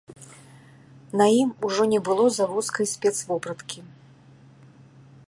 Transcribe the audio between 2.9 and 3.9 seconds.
спецвопраткі.